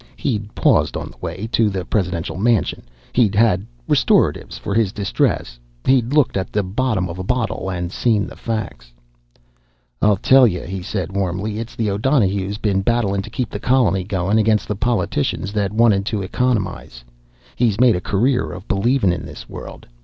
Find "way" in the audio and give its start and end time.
1.17-1.47